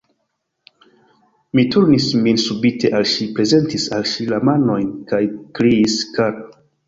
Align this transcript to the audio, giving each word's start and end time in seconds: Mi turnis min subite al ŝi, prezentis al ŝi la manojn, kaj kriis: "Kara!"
Mi 1.57 1.65
turnis 1.75 2.07
min 2.27 2.39
subite 2.45 2.91
al 2.99 3.05
ŝi, 3.13 3.27
prezentis 3.39 3.85
al 3.97 4.09
ŝi 4.15 4.27
la 4.33 4.41
manojn, 4.51 4.89
kaj 5.13 5.23
kriis: 5.59 5.99
"Kara!" 6.17 6.43